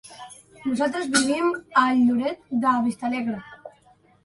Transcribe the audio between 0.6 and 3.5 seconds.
Nosaltres vivim a Lloret de Vistalegre.